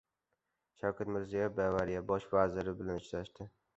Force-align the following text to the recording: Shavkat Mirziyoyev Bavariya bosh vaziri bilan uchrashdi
Shavkat 0.83 1.11
Mirziyoyev 1.17 1.53
Bavariya 1.59 2.01
bosh 2.13 2.25
vaziri 2.39 2.75
bilan 2.81 3.03
uchrashdi 3.03 3.49